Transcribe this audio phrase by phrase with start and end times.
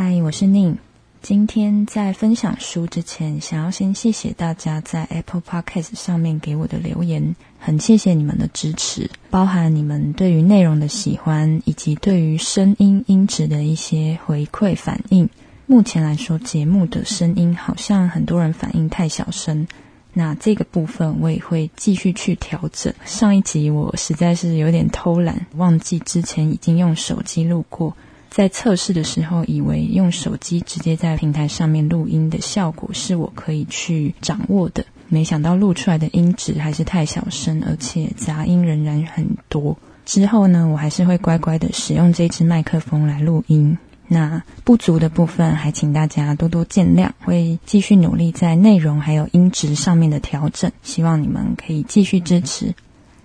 [0.00, 0.78] 嗨，我是宁。
[1.22, 15.28] 今天在分享书之前，想要先谢谢大家在 Apple Podcast 上面给我的留言，很谢谢你们的支持，包含你们对于内容的喜欢，以及对于声音音质的一些回馈反应。
[15.66, 19.66] 目前来说，节目的声音好像很多人反应太小声，
[20.12, 22.94] 那这个部分我也会继续去调整。
[23.04, 27.96] 上一集我实在是有点偷懒，忘记之前已经用手机录过。
[28.30, 39.76] 在测试的时候，以为用手机直接在平台上面录音的效果是我可以去掌握的，没想到录出来的音质还是太小声，而且杂音仍然很多。
[40.04, 43.76] 之后呢，我还是会乖乖的使用这支麦克风来录音。
[44.10, 52.74] 那不足的部分，还请大家多多见谅，会继续努力在内容还有音质上面的调整，希望你们可以继续支持。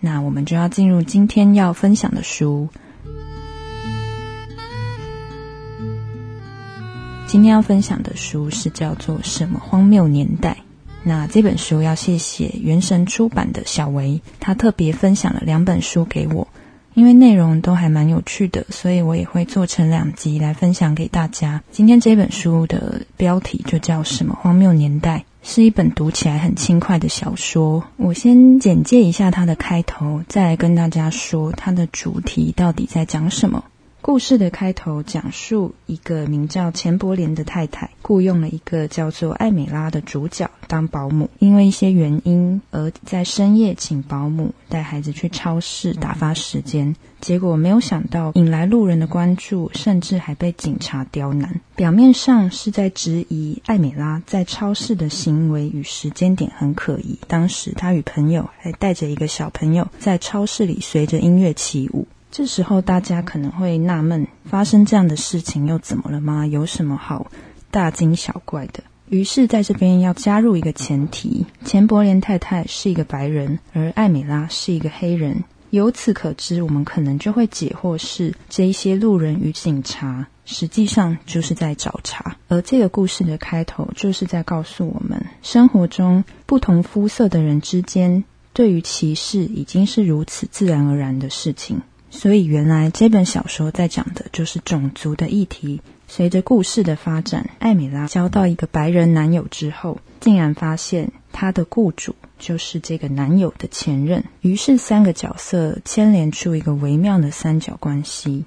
[0.02, 2.68] 那我们就要进入今天要分享的书。
[7.34, 10.52] 今天要分享的书是叫做《什么荒谬年代》。
[11.02, 16.48] 那这本书要谢谢原神出版的小维，他特别分享了两本书给我，
[16.94, 21.60] 因为内容都还蛮有趣的，所以我也会做成两集来分享给大家。
[21.72, 27.84] 今天这本书的标题就叫《什么荒谬年代》，是一本读起来很轻快的小说。
[27.98, 33.64] 我先简介一下它的开头，再来跟大家说它的主题到底在讲什么。
[34.04, 51.62] 故事的开头讲述一个名叫钱伯莲的太太雇佣了一个叫做艾美拉的主角当保姆，因为一些原因而在深夜请保姆带孩子去超市打发时间，结果没有想到引来路人的关注，甚至还被警察刁难。
[51.78, 62.06] 表面上是在质疑艾美拉在超市的行为与时间点很可疑，当时她与朋友还带着一个小朋友在超市里随着音乐起舞。
[62.36, 66.48] 这时候大家可能会纳闷：发生这样的事情又怎么了吗？
[66.48, 67.28] 有什么好
[67.70, 68.84] 大惊小怪的？
[69.08, 75.44] 于是，在这边要加入一个前提：钱伯莲太太是一个白人，而艾美拉是一个黑人。
[75.70, 82.36] 由此可知，我们可能就会解惑是这一些路人与警察实际上就是在找茬。
[82.48, 91.80] 而这个故事的开头就是在告诉我们：生活中不同肤色的人之间对于歧视已经是如此自然而然的事情。
[92.16, 95.82] 所以，原来这本小说在讲的就是种族的议题。
[96.08, 104.24] 随着故事的发展，艾米拉交到一个白人男友之后，竟然发现她的雇主就是这个男友的前任。
[104.42, 108.46] 于是，三个角色牵连出一个微妙的三角关系，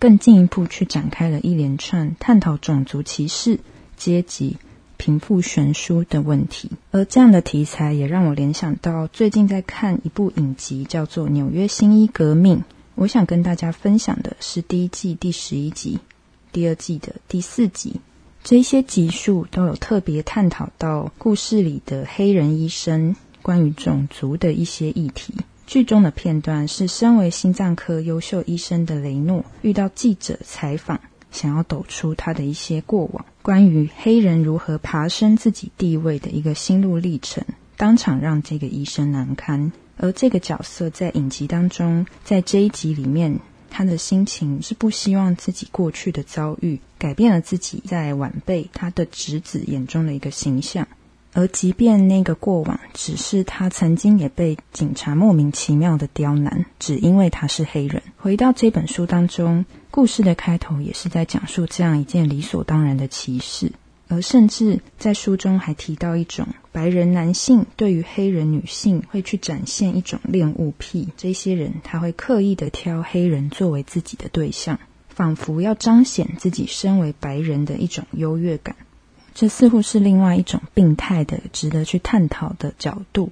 [0.00, 3.60] 更进一步去展开了一连串探讨种族歧视、
[3.96, 4.56] 阶级、
[4.96, 6.72] 贫富悬殊的问题。
[6.90, 12.58] 而这样的题材也让我联想到最近在看一部影集，叫做《纽约新一革命》。
[12.96, 15.98] 我想跟大家分享的是第一季第十一集，
[16.52, 18.00] 第二季的第四集，
[18.44, 25.34] 这些集数都有特别探讨到故事里的黑人医生关于种族的一些议题。
[25.66, 31.00] 剧中的片段是身为心脏科优秀医生的雷诺遇到记者采访，
[31.32, 37.44] 想要抖出他的一些过往，关于黑人如何爬升自己地位的一个心路历程，
[37.76, 39.72] 当场让这个医生难堪。
[39.96, 43.38] 而这个角色在影集当中，在这一集里面，
[43.70, 50.86] 他的心情是不希望自己过去的遭遇改变了自己在晚辈他的侄子眼中的一个形象。
[51.32, 58.00] 而即便那个过往只是他曾经也被警察莫名其妙的刁难，只因为他是黑人。
[58.16, 63.72] 回到这本书当中，故事的开头也是在讲述这样一件理所当然的歧视。
[64.08, 74.78] 而甚至在书中还提到一种白人男性对于黑人女性会去展现一种恋物癖，这些人他会刻意的挑黑人作为自己的对象，
[75.08, 78.76] 仿佛要彰显自己身为白人的一种优越感。
[79.34, 83.30] 这似乎是另外一种病态的、值得去探讨的角度。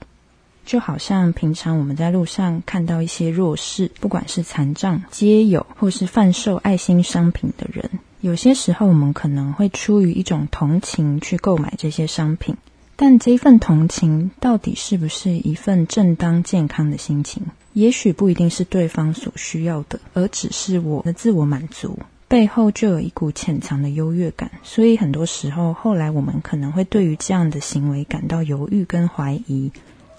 [0.65, 7.91] 就好像平常我们在路上看到一些弱势，不管是残障、街友，或是贩售爱心商品的人。
[8.23, 12.57] 有些时候，我们可能会出于一种同情去购买这些商品，
[12.95, 17.43] 但这份同情到底是不是一份正当健康的心情？
[17.73, 21.99] 也许不一定是对方所需要的，而只是我的自我满足
[22.29, 24.53] 背后就有一股潜藏的优越感。
[24.63, 29.73] 所以很多时候，后来我们可能会对于这样的行为感到犹豫跟怀疑。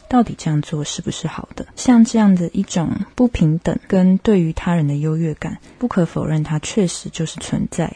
[0.09, 1.65] 到底这样做是不是好的？
[1.75, 7.91] 像这样的一种不平等跟对于他人的优越感，不可否认，它确实就是存在。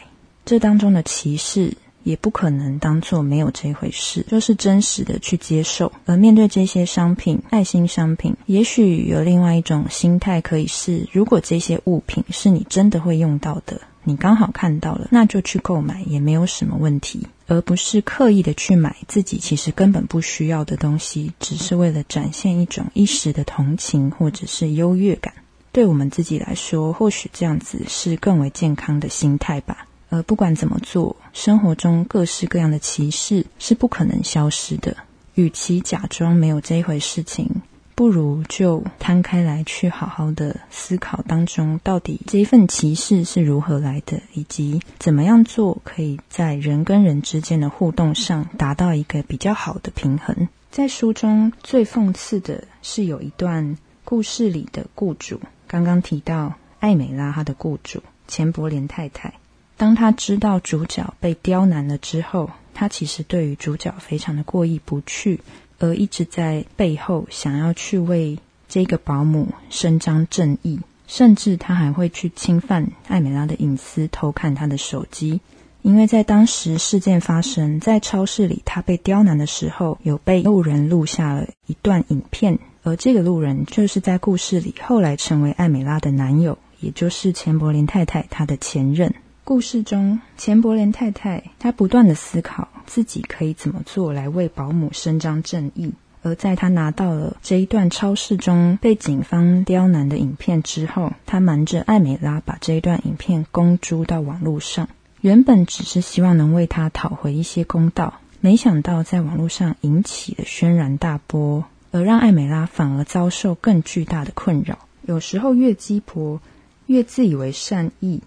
[0.48, 1.74] 这当中的歧视，
[2.04, 5.92] 也不可能当做没有这回事，就是真实的去接受。
[6.06, 17.26] 而面对这些商品，爱心商品，也许有另外一种心态，可以是：如果这些物品是你真的会用到的，你刚好看到了，那就去购买，也没有什么问题。
[17.46, 25.34] 而不是刻意的去买自己其实根本不需要的东西，只是为了展现一种一时的同情或者是优越感。
[25.72, 29.84] 对我们自己来说，或许这样子是更为健康的心态吧。
[30.10, 34.96] 而不管怎么做，生活中各式各样的歧视是不可能消失的。
[35.34, 37.48] 与其假装没有这一回事情，
[37.94, 50.48] 不如就摊开来去好好的思考当中，到底这一份歧视是如何来的，以及怎么样做可以在人跟人之间的互动上达到一个比较好的平衡。
[50.70, 59.32] 在书中最讽刺的是有一段故事里的雇主，刚刚提到艾美拉她的雇主钱伯莲太太。
[59.78, 65.40] 当他知道主角被刁难了之后，他其实对于主角非常的过意不去，
[65.78, 68.38] 而一直在背后想要去为
[68.68, 75.40] 这个保姆伸张正义，甚至他还会去侵犯艾美拉的隐私，偷看她的手机。
[75.82, 89.14] 因为在当时事件发生在超市里，他被刁难的时候，有被路人录下了一段影片，而这个路人就是在故事里后来成为艾美拉的男友，也就是钱柏林太太她的前任。
[89.48, 95.94] 故事中，钱伯莲太太她不断的思考自己可以怎么做来为保姆伸张正义。
[96.22, 104.90] 而在她拿到了这一段超市中被警方刁难的影片之后，她瞒着艾美拉把这一段影片公诸到网络上。
[105.22, 114.78] 原本只是希望能为她讨回一些公道，没想到在网络上引起了轩然大波，而让艾美拉反而遭受更巨大的困扰。
[115.06, 116.38] 有时候越鸡婆，
[116.84, 118.20] 越自以为善意。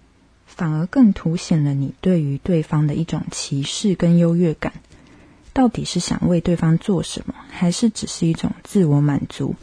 [0.56, 4.74] 反而更凸显了你对于对方的一种歧视跟优越感。
[5.54, 9.56] 到底是想为对方做什么，还是只是一种自我满足？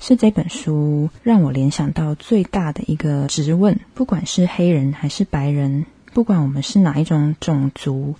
[0.00, 8.14] 是这本书让我联想到最大的一个质问：不管是黑人还是白人，不管我们是哪一种种族，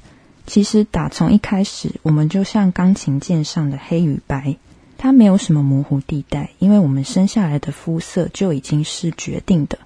[0.47, 4.57] 其实打从一开始，我们就像钢琴键上的黑与白，
[4.97, 9.79] 它没有什么模糊地带，因为我们生下来的肤色就已经是决定的。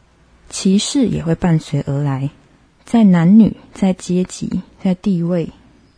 [0.53, 2.29] 歧视也会伴随而来，
[2.85, 5.49] 在男女、在阶级、在地位、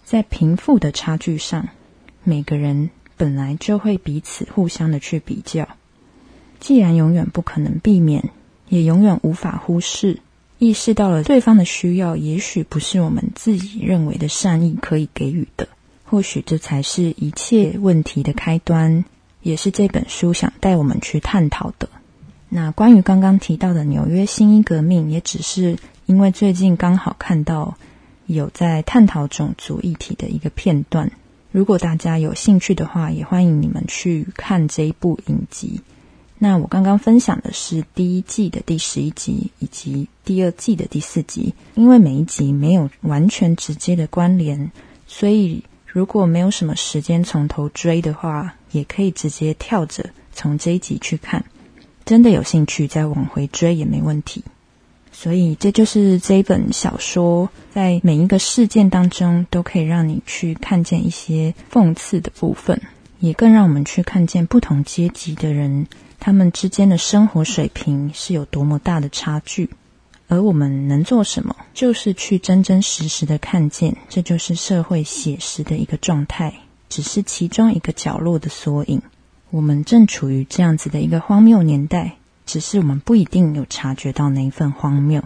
[0.05, 1.69] 在贫富的差距上，
[2.23, 5.69] 每个人本来就会彼此互相的去比较。
[6.61, 8.31] 既然永远不可能避免，
[8.69, 10.21] 也永远无法忽视，
[10.61, 15.67] 意识到了对方的需要，也许不是我们自己认为的善意可以给予的。
[16.05, 19.05] 或许这才是一切问题的开端，
[19.43, 21.89] 也是这本书想带我们去探讨的。
[22.56, 27.77] 那关于刚刚提到的纽约新一革命，也只是因为最近刚好看到
[28.27, 31.11] 有在探讨种族议题的一个片段。
[31.51, 35.81] 如果大家有兴趣的话，也欢迎你们去看这一部影集。
[36.39, 44.71] 那我刚刚分享的是第一季的第十一集以及第二季的第四集，因为每一集没有完全直接的关联，
[45.09, 51.45] 所以如果没有什么时间从头追的话，也可以直接跳着从这一集去看。
[52.05, 54.45] 真的有兴趣再往回追也没问题，
[55.11, 62.81] 所以这就是这一本小说在每一个事件当中都可以让你去看见一些讽刺的部分，
[63.21, 65.87] 也更让我们去看见不同阶级的人
[66.21, 69.71] 他们之间的生活水平是有多么大的差距，
[70.29, 76.52] 而我们能做什么，就是去真真实实的看见，这就是社会写实的一个状态，
[76.88, 79.00] 只是其中一个角落的缩影。
[79.54, 85.23] 我们正处于这样子的一个荒谬年代，只是我们不一定有察觉到那一份荒谬。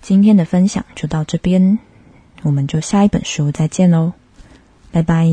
[0.00, 1.80] 今天的分享就到这边，
[2.44, 4.12] 我们就下一本书再见喽，
[4.92, 5.26] 拜拜。